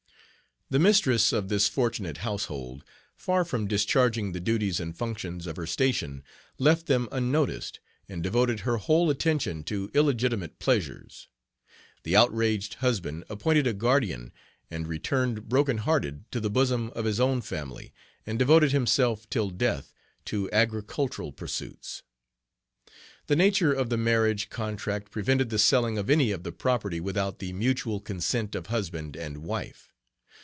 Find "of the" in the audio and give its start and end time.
23.73-23.97, 26.31-26.53